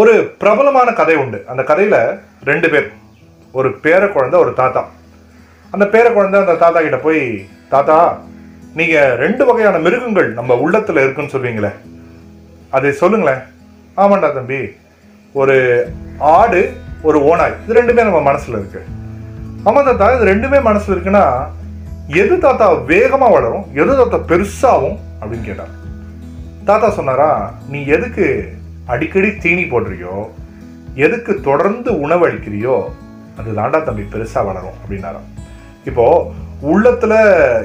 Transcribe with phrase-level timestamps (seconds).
[0.00, 0.12] ஒரு
[0.42, 1.38] பிரபலமான கதை உண்டு.
[1.50, 1.96] அந்த கதையில்
[2.50, 2.86] ரெண்டு பேர்.
[3.58, 4.82] ஒரு பேர குழந்தை ஒரு தாத்தா.
[5.74, 7.20] அந்த பேர குழந்தை அந்த தாத்தா கிட்ட போய்
[7.72, 7.96] தாத்தா
[8.78, 11.72] நீங்கள் ரெண்டு வகையான மிருகங்கள் நம்ம உள்ளத்தில் இருக்குன்னு சொல்வீங்களே
[12.76, 13.42] அதை சொல்லுங்களேன்.
[13.96, 14.60] ஆமாண்டா தம்பி.
[15.40, 15.56] ஒரு
[16.38, 16.62] ஆடு
[17.08, 18.80] ஒரு ஓனாய் இது ரெண்டுமே நம்ம மனசில் இருக்கு.
[19.66, 21.24] ஆமாம் தாத்தா இது ரெண்டுமே மனசில் இருக்குன்னா
[22.22, 25.76] எது தாத்தா வேகமாக வளரும் எது தாத்தா பெருசாகும் அப்படின்னு கேட்டார்
[26.70, 27.30] தாத்தா சொன்னாரா
[27.74, 28.26] நீ எதுக்கு
[28.86, 30.28] அடிக்கடி தீனி போடுறியோ?
[30.94, 32.82] எதுக்கு தொடர்ந்து உணவு அளிக்கிறியோ
[33.36, 35.28] அது தாண்டா தம்பி பெருசாக வளரும் அப்படின்னாராம்.
[35.84, 36.24] இப்போது
[36.60, 37.18] உள்ளத்தில்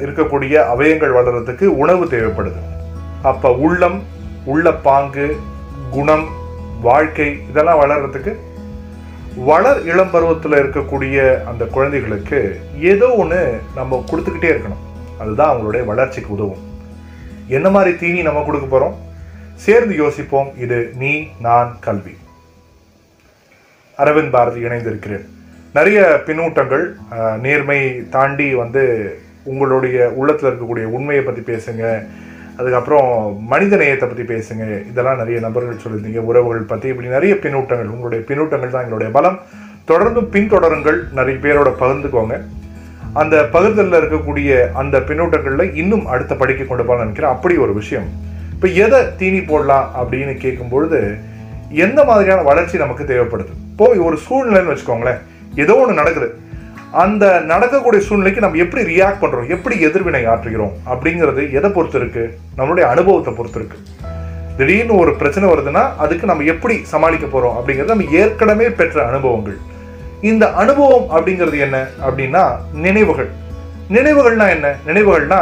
[0.05, 2.61] இருக்கக்கூடிய அவயங்கள் வளர்றதுக்கு உணவு தேவைப்படுது.
[3.21, 4.03] அப்போ உள்ளம்
[4.45, 5.37] உள்ள பாங்கு
[5.91, 6.27] குணம்
[6.81, 8.35] வாழ்க்கை இதெல்லாம் வளர்றதுக்கு
[9.35, 14.85] வளர் இளம் பருவத்தில் இருக்கக்கூடிய அந்த குழந்தைகளுக்கு ஏதோ ஒன்று நம்ம கொடுத்துக்கிட்டே இருக்கணும்.
[15.19, 16.63] அதுதான் அவங்களுடைய வளர்ச்சிக்கு உதவும்.
[17.47, 19.05] என்ன மாதிரி தீனி நம்ம கொடுக்க போகிறோம்
[19.65, 21.11] சேர்ந்து யோசிப்போம் இது நீ
[21.47, 22.13] நான் கல்வி.
[24.03, 25.25] அரவிந்த் பாரதி இணைந்திருக்கிறேன்.
[25.77, 26.85] நிறைய பின்னூட்டங்கள்
[27.45, 27.79] நேர்மை
[28.15, 28.83] தாண்டி வந்து
[29.51, 31.83] உங்களுடைய உள்ளத்தில் இருக்கக்கூடிய உண்மையை பற்றி பேசுங்க.
[32.59, 33.09] அதுக்கப்புறம்
[33.53, 34.65] மனித நேயத்தை பற்றி பேசுங்க.
[34.91, 39.39] இதெல்லாம் நிறைய நபர்கள் சொல்லியிருந்தீங்க உறவுகள் பற்றி இப்படி நிறைய பின்னூட்டங்கள் உங்களுடைய பின்னூட்டங்கள் தான் எங்களுடைய பலம்.
[39.91, 42.37] தொடர்ந்து பின்தொடருங்கள் நிறைய பேரோட பகிர்ந்துக்கோங்க.
[43.21, 47.35] அந்த பகிர்தலில் இருக்கக்கூடிய அந்த பின்னூட்டங்களில் இன்னும் அடுத்த படிக்க கொண்டு போகலாம்னு நினைக்கிறேன்.
[47.35, 48.09] அப்படி ஒரு விஷயம்.
[48.57, 50.99] இப்போ எதை தீனி போடலாம் அப்படின்னு கேட்கும்பொழுது
[51.69, 53.51] எந்த மாதிரியான வளர்ச்சி நமக்கு தேவைப்படுது?
[53.71, 55.19] இப்போ ஒரு சூழ்நிலைன்னு வச்சுக்கோங்களேன்.
[55.55, 56.37] ஏதோ ஒன்று நடக்குது.
[56.91, 60.73] அந்த நடக்கக்கூடிய சூழ்நிலைக்கு நம்ம எப்படி ரியாக்ட் பண்ணுறோம் எப்படி எதிர்வினை ஆற்றுகிறோம்?
[60.91, 62.37] அப்படிங்கிறது எதை பொறுத்து இருக்கு?
[62.57, 63.77] நம்மளுடைய அனுபவத்தை பொறுத்து இருக்கு.
[64.57, 69.57] திடீர்னு ஒரு பிரச்சனை வருதுன்னா அதுக்கு நம்ம எப்படி சமாளிக்க போகிறோம் அப்படிங்கிறது நம்ம ஏற்கனவே பெற்ற அனுபவங்கள்.
[70.21, 71.87] இந்த அனுபவம் அப்படிங்கிறது என்ன?
[72.09, 73.29] அப்படின்னா நினைவுகள்.
[73.89, 74.75] நினைவுகள்னா என்ன?
[74.87, 75.41] நினைவுகள்னா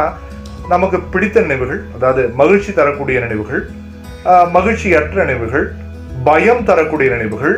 [0.74, 3.64] நமக்கு பிடித்த நினைவுகள் அதாவது மகிழ்ச்சி தரக்கூடிய நினைவுகள்
[4.56, 5.66] மகிழ்ச்சியற்ற நினைவுகள்
[6.28, 7.56] பயம் தரக்கூடிய நினைவுகள்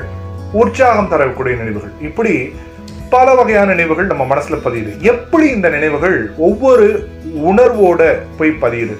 [0.62, 1.94] உற்சாகம் தரக்கூடிய நினைவுகள்.
[2.08, 2.34] இப்படி
[3.14, 4.92] பல வகையான நினைவுகள் நம்ம மனசில் பதியுது.
[5.12, 6.18] எப்படி இந்த நினைவுகள்
[6.48, 6.88] ஒவ்வொரு
[7.52, 8.02] உணர்வோட
[8.38, 8.96] போய் பதியுது?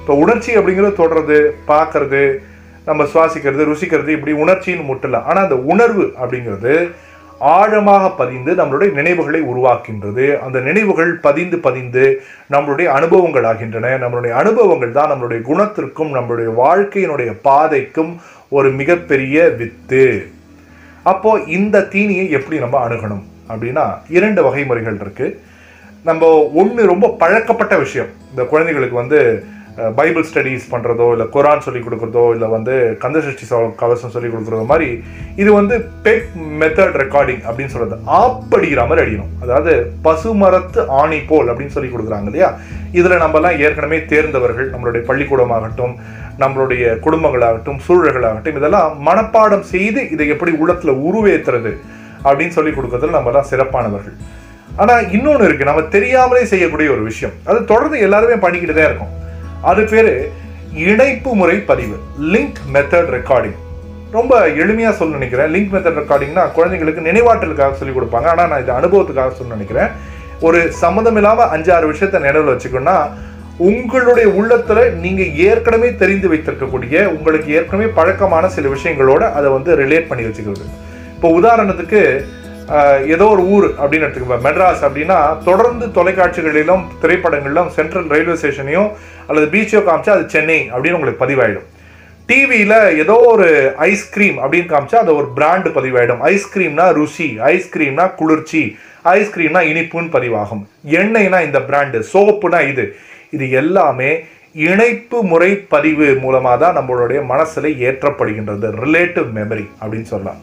[0.00, 1.38] இப்போ உணர்ச்சி அப்படிங்கிறது தொடர்றது
[1.72, 2.22] பார்க்கறது
[2.88, 5.18] நம்ம சுவாசிக்கிறது ருசிக்கிறது இப்படி உணர்ச்சின்னு முட்டல.
[5.28, 6.74] ஆனால் அந்த உணர்வு அப்படிங்கிறது
[7.38, 10.38] ஆழமாக பதிந்து நம்மளுடைய நினைவுகளை உருவாக்கின்றது.
[10.38, 13.98] அந்த நினைவுகள் பதிந்து பதிந்து நம்மளுடைய அனுபவங்கள் ஆகின்றன.
[13.98, 20.26] நம்மளுடைய அனுபவங்கள் தான் நம்மளுடைய குணத்திற்கும் நம்மளுடைய வாழ்க்கையினுடைய பாதைக்கும் ஒரு மிகப்பெரிய வித்து.
[21.02, 25.40] அப்போ இந்த தீனியை எப்படி நம்ம அணுகணும் அப்படின்னா இரண்டு வகை முறைகள் இருக்கு.
[26.04, 28.06] நம்ம ஒன்று ரொம்ப பழக்கப்பட்ட விஷயம்.
[28.30, 29.44] இந்த குழந்தைகளுக்கு வந்து
[29.98, 33.46] பைபிள் ஸ்டடீஸ் பண்ணுறதோ இல்லை குரான் சொல்லிக் கொடுக்குறதோ இல்லை வந்து கந்தசஷ்டி
[33.82, 34.88] கவசம் சொல்லி கொடுக்குறதோ மாதிரி
[35.42, 35.74] இது வந்து
[36.06, 36.30] பெக்
[36.62, 39.72] மெத்தட் ரெக்கார்டிங் அப்படின்னு சொல்கிறது ஆப்படிக்கிற மாதிரி அடிக்கணும் அதாவது
[40.06, 42.48] பசுமரத்து ஆணி போல் அப்படின்னு சொல்லி கொடுக்குறாங்க இல்லையா?
[43.00, 45.94] இதில் நம்மலாம் ஏற்கனவே தேர்ந்தவர்கள் நம்மளுடைய பள்ளிக்கூடமாகட்டும்
[46.42, 51.72] நம்மளுடைய குடும்பங்களாகட்டும் சூழல்களாகட்டும் இதெல்லாம் மனப்பாடம் செய்து இதை எப்படி உள்ளத்தில் உருவேத்துறது
[52.24, 54.16] அப்படின்னு சொல்லி கொடுக்கறதுல நம்மலாம் சிறப்பானவர்கள்.
[54.82, 57.36] ஆனால் இன்னொன்று இருக்குது நம்ம தெரியாமலே செய்யக்கூடிய ஒரு விஷயம்.
[57.50, 59.12] அது தொடர்ந்து எல்லாருமே பண்ணிக்கிட்டு தான் இருக்கும்.
[59.70, 60.12] அது பேர்
[60.88, 61.96] இணைப்பு முறை பதிவு
[62.34, 63.56] லிங்க் மெத்தட் ரெக்கார்டிங்
[64.16, 65.50] ரொம்ப எளிமையாக சொல்ல நினைக்கிறேன்.
[65.54, 68.28] லிங்க் மெத்தட் ரெக்கார்டிங்னா குழந்தைங்களுக்கு நினைவாற்றலுக்காக சொல்லிக் கொடுப்பாங்க.
[68.32, 69.90] ஆனால் நான் இது அனுபவத்துக்காக சொல்ல நினைக்கிறேன்.
[70.46, 72.96] ஒரு சம்மந்தம் இல்லாமல் அஞ்சாறு விஷயத்த நினைவில் வச்சுக்கணும்னா
[73.68, 80.26] உங்களுடைய உள்ளத்தில் நீங்கள் ஏற்கனவே தெரிந்து வைத்திருக்கக்கூடிய உங்களுக்கு ஏற்கனவே பழக்கமான சில விஷயங்களோட அதை வந்து ரிலேட் பண்ணி
[80.26, 80.66] வச்சுக்கிறது.
[81.16, 82.02] இப்போ உதாரணத்துக்கு
[83.14, 84.38] ஏதோ ஒரு ஊர் அப்படின்னு எடுத்துக்கோங்க.
[84.46, 85.18] மெட்ராஸ் அப்படின்னா
[85.48, 88.88] தொடர்ந்து தொலைக்காட்சிகளிலும் திரைப்படங்களிலும் சென்ட்ரல் ரயில்வே ஸ்டேஷனையும்
[89.28, 91.66] அல்லது பீச்சையோ காமிச்சா அது சென்னை அப்படின்னு உங்களுக்கு பதிவாயிடும்.
[92.30, 93.46] டிவியில் ஏதோ ஒரு
[93.90, 96.20] ஐஸ்கிரீம் அப்படின்னு காமிச்சா அது ஒரு பிராண்டு பதிவாயிடும்.
[96.32, 98.62] ஐஸ்கிரீம்னா ருசி ஐஸ்கிரீம்னா குளிர்ச்சி
[99.16, 100.62] ஐஸ்கிரீம்னா இனிப்புன்னு பதிவாகும்.
[101.00, 102.84] எண்ணெய்னா இந்த பிராண்டு சோப்புனா இது.
[103.36, 104.10] இது எல்லாமே
[104.66, 108.68] இணைப்பு முறை பதிவு மூலமாக தான் நம்மளுடைய மனசில் ஏற்றப்படுகின்றது.
[108.84, 110.40] ரிலேட்டிவ் மெமரி அப்படின்னு சொல்லலாம்.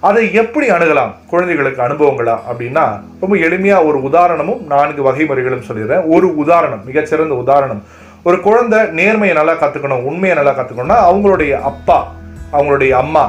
[0.00, 1.12] அதை எப்படி அணுகலாம்?
[1.30, 2.34] குழந்தைகளுக்கு அனுபவங்களா?
[2.50, 2.84] அப்படின்னா
[3.20, 6.04] ரொம்ப எளிமையாக ஒரு உதாரணமும் நான்கு வகை முறைகளும் சொல்லிடுறேன்.
[6.14, 7.80] ஒரு உதாரணம் மிகச்சிறந்த உதாரணம்.
[8.22, 11.98] ஒரு குழந்தை நேர்மையை நல்லா கற்றுக்கணும் உண்மையை நல்லா கற்றுக்கணும்னா அவங்களுடைய அப்பா
[12.52, 13.24] அவங்களுடைய அம்மா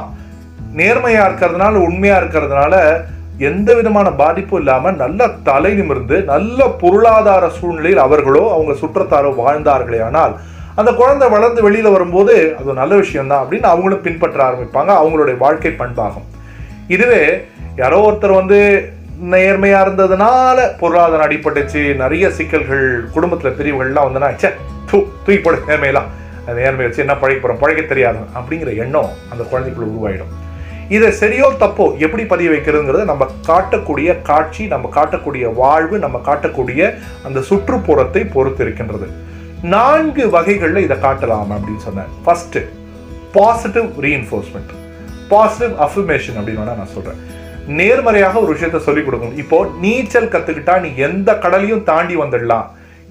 [0.74, 2.74] நேர்மையாக இருக்கிறதுனால உண்மையாக இருக்கிறதுனால
[3.38, 10.34] எந்த விதமான பாதிப்பும் இல்லாமல் நல்ல தலை நிமிர்ந்து நல்ல பொருளாதார சூழ்நிலையில் அவர்களோ அவங்க சுற்றத்தாரோ வாழ்ந்தார்களே ஆனால்
[10.74, 14.90] அந்த குழந்தை வளர்ந்து வெளியில் வரும்போது அது நல்ல விஷயம் தான் அப்படின்னு அவங்களும் பின்பற்ற ஆரம்பிப்பாங்க.
[15.00, 16.28] அவங்களுடைய வாழ்க்கை பண்பாகும்.
[16.94, 17.24] இதுவே
[17.80, 18.58] யாரோ ஒருத்தர் வந்து
[19.32, 21.82] நேர்மையாக இருந்ததுனால பொருளாதாரம் அடிபட்டுச்சு.
[22.02, 24.50] நிறைய சிக்கல்கள் குடும்பத்தில் பிரிவுகள்லாம் வந்தனா ச்சே
[24.90, 26.08] தூ தூக்கி போட நேர்மையெல்லாம்.
[26.46, 30.32] அந்த வச்சு என்ன பழைக்க போகிறோம் பழைக்க தெரியாது அப்படிங்கிற எண்ணம் அந்த குழந்தைக்குள்ள உருவாயிடும்.
[30.96, 36.90] இதை சரியோ தப்போ எப்படி பதிய வைக்கிறதுங்கிறது நம்ம காட்டக்கூடிய காட்சி நம்ம காட்டக்கூடிய வாழ்வு நம்ம காட்டக்கூடிய
[37.28, 39.08] அந்த சுற்றுப்புறத்தை பொறுத்து இருக்கின்றது.
[39.76, 42.12] நான்கு வகைகளில் இதை காட்டலாம் அப்படின்னு சொன்னேன்.
[42.26, 42.66] First
[43.38, 44.72] positive reinforcement
[45.32, 47.20] positive affirmation அப்படின்னு வேணா நான் சொல்கிறேன்
[47.78, 49.38] நேர்மறையாக ஒரு விஷயத்த சொல்லிக் கொடுக்கணும்.
[49.42, 52.68] இப்போ நீச்சல் கத்துக்கிட்டா நீ எந்த கடலையும் தாண்டி வந்துடலாம்.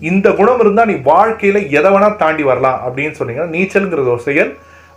[0.10, 4.51] இந்த குணம் இருந்தா நீ வாழ்க்கையில எதை வேணா தாண்டி வரலாம் அப்படின்னு சொன்னீங்கன்னா நீச்சல்ங்கிறது ஒரு செயல்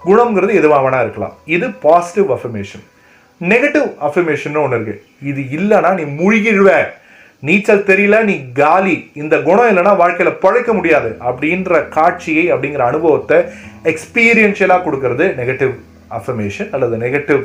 [0.07, 1.37] குணம்ங்கிறது எதுவாக வேணா இருக்கலாம்.
[1.57, 2.85] இது பாசிட்டிவ் அஃபர்மேஷன்
[3.53, 4.97] நெகட்டிவ் அஃபர்மேஷன் ஒன்று இருக்கு.
[5.31, 6.71] இது இல்லைன்னா நீ மூழ்கிடுவ.
[7.49, 8.97] நீச்சல் தெரியல நீ காலி.
[9.23, 13.39] இந்த குணம் இல்லைன்னா வாழ்க்கையில பழைக்க முடியாது அப்படின்ற காட்சியை அப்படிங்கிற அனுபவத்தை
[13.93, 15.73] எக்ஸ்பீரியன்ஷியலாக கொடுக்கறது நெகட்டிவ்
[16.19, 17.43] அஃபர்மேஷன் அல்லது நெகட்டிவ்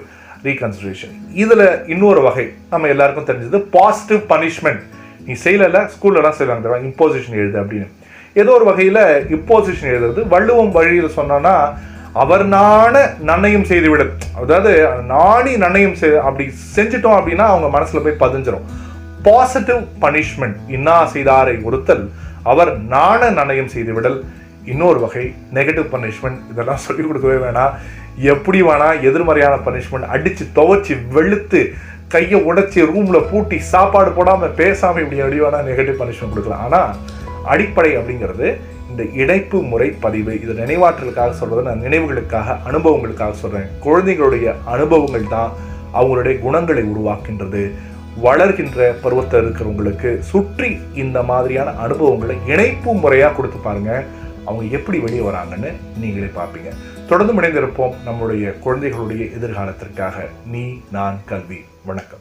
[0.47, 4.83] ரீகன்சிடரேஷன் இதில் இன்னொரு வகை நம்ம எல்லாருக்கும் தெரிஞ்சது பாசிட்டிவ் பனிஷ்மெண்ட்
[5.27, 7.87] நீ செய்யலை ஸ்கூல்லலாம் செய்வாங்க இம்போசிஷன் எழுது அப்படின்னு.
[8.41, 9.03] ஏதோ ஒரு வகையில்
[9.35, 11.55] இம்போசிஷன் எழுதுறது வள்ளுவம் வழியில் சொன்னோன்னா
[12.23, 12.93] அவர் நாண
[13.29, 14.11] நன்னையும் செய்து விடல்
[14.41, 14.71] அதாவது
[15.13, 18.65] நாணி நன்னையும் செய் அப்படி செஞ்சுட்டோம் அப்படின்னா அவங்க மனசில் போய் பதிஞ்சிடும்
[19.27, 22.05] பாசிட்டிவ் பனிஷ்மெண்ட் இன்னா செய்தாரை ஒருத்தல்
[22.51, 24.17] அவர் நாண நன்னயம் செய்து விடல்
[24.73, 25.25] இன்னொரு வகை
[25.57, 27.73] நெகட்டிவ் பனிஷ்மெண்ட் இதெல்லாம் சொல்லிக் கொடுக்கவே வேணாம்.
[28.31, 31.61] எப்படி வேணா எதிர்மறையான பனிஷ்மெண்ட் அடித்து துவச்சி வெளுத்து
[32.13, 36.65] கையை உடைச்சி ரூமில் பூட்டி சாப்பாடு போடாமல் பேசாமல் இப்படி எப்படி வேணா நெகட்டிவ் பனிஷ்மெண்ட் கொடுக்கலாம்.
[36.67, 36.93] ஆனால்
[37.53, 38.47] அடிப்படை அப்படிங்கிறது
[38.91, 40.33] இந்த இணைப்பு முறை பதிவு.
[40.43, 45.51] இது நினைவாற்றலுக்காக சொல்கிறது நான் நினைவுகளுக்காக அனுபவங்களுக்காக சொல்கிறேன் குழந்தைகளுடைய அனுபவங்கள் தான்
[45.97, 47.63] அவங்களுடைய குணங்களை உருவாக்கின்றது
[48.25, 50.69] வளர்கின்ற பருவத்தில் இருக்கிறவங்களுக்கு சுற்றி
[51.03, 54.07] இந்த மாதிரியான அனுபவங்களை இணைப்பு முறையாக கொடுத்து பாருங்கள்
[54.47, 55.71] அவங்க எப்படி வெளியே வராங்கன்னு
[56.01, 56.71] நீங்களே பார்ப்பீங்க.
[57.07, 60.13] தொடர்ந்து இணைந்திருப்போம் நம்முடைய குழந்தைகளுடைய எதிர்காலத்திற்காக.
[60.45, 61.57] நீ நான் கல்வி.
[61.85, 62.19] வணக்கம்.